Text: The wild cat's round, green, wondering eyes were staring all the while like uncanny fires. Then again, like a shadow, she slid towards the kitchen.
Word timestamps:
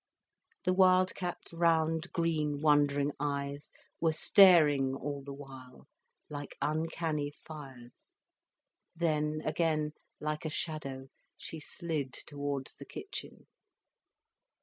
The 0.63 0.73
wild 0.73 1.13
cat's 1.13 1.53
round, 1.53 2.11
green, 2.11 2.59
wondering 2.59 3.11
eyes 3.19 3.71
were 3.99 4.13
staring 4.13 4.95
all 4.95 5.21
the 5.21 5.31
while 5.31 5.85
like 6.27 6.57
uncanny 6.59 7.29
fires. 7.29 8.07
Then 8.95 9.43
again, 9.45 9.91
like 10.19 10.43
a 10.43 10.49
shadow, 10.49 11.09
she 11.37 11.59
slid 11.59 12.13
towards 12.13 12.73
the 12.73 12.85
kitchen. 12.85 13.45